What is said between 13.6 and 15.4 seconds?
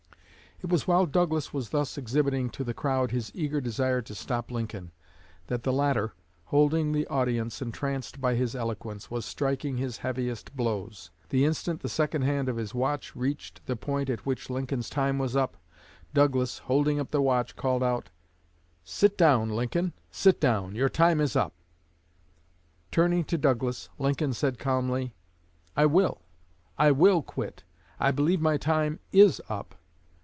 the point at which Lincoln's time was